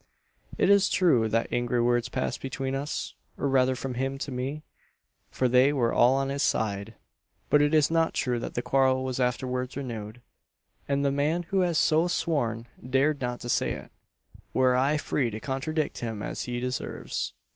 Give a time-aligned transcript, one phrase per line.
[0.57, 4.63] "It is true that angry words passed between us, or rather from him to me:
[5.29, 6.95] for they were all on his side.
[7.51, 10.19] "But it is not true that the quarrel was afterwards renewed;
[10.87, 13.91] and the man who has so sworn dared not say it,
[14.55, 17.33] were I free to contradict him as he deserves."